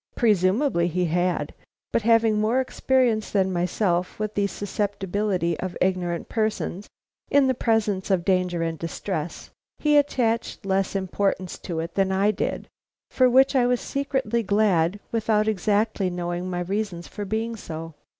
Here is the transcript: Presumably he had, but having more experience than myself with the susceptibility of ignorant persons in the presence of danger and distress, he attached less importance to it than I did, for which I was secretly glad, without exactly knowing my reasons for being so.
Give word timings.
Presumably 0.15 0.87
he 0.87 1.05
had, 1.05 1.53
but 1.91 2.01
having 2.01 2.41
more 2.41 2.59
experience 2.59 3.29
than 3.29 3.53
myself 3.53 4.17
with 4.17 4.33
the 4.33 4.47
susceptibility 4.47 5.59
of 5.59 5.77
ignorant 5.79 6.27
persons 6.27 6.89
in 7.29 7.45
the 7.45 7.53
presence 7.53 8.09
of 8.09 8.25
danger 8.25 8.63
and 8.63 8.79
distress, 8.79 9.51
he 9.77 9.97
attached 9.97 10.65
less 10.65 10.95
importance 10.95 11.59
to 11.59 11.79
it 11.79 11.93
than 11.93 12.11
I 12.11 12.31
did, 12.31 12.67
for 13.11 13.29
which 13.29 13.55
I 13.55 13.67
was 13.67 13.79
secretly 13.79 14.41
glad, 14.41 14.99
without 15.11 15.47
exactly 15.47 16.09
knowing 16.09 16.49
my 16.49 16.61
reasons 16.61 17.07
for 17.07 17.23
being 17.23 17.55
so. 17.55 17.93